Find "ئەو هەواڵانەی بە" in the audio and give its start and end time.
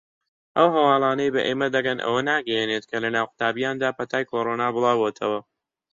0.57-1.41